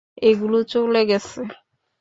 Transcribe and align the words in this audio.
ওগুলো 0.27 0.59
চলে 0.71 1.01
গেছে! 1.09 1.41